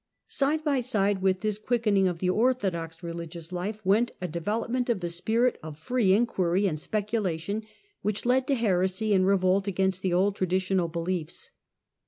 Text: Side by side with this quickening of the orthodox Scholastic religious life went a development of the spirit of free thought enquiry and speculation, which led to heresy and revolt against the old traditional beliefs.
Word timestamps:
Side 0.25 0.63
by 0.63 0.79
side 0.79 1.21
with 1.21 1.41
this 1.41 1.59
quickening 1.59 2.07
of 2.07 2.17
the 2.17 2.29
orthodox 2.31 2.95
Scholastic 2.95 3.03
religious 3.03 3.51
life 3.51 3.85
went 3.85 4.11
a 4.19 4.27
development 4.27 4.89
of 4.89 4.99
the 4.99 5.09
spirit 5.09 5.59
of 5.61 5.77
free 5.77 6.09
thought 6.09 6.15
enquiry 6.17 6.65
and 6.65 6.79
speculation, 6.79 7.67
which 8.01 8.25
led 8.25 8.47
to 8.47 8.55
heresy 8.55 9.13
and 9.13 9.27
revolt 9.27 9.67
against 9.67 10.01
the 10.01 10.11
old 10.11 10.35
traditional 10.35 10.87
beliefs. 10.87 11.51